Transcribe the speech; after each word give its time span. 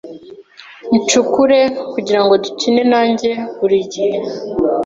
Ncukure 0.99 1.59
kugirango 1.93 2.33
dukine 2.43 2.81
nanjye, 2.93 3.29
burigihe. 3.59 4.19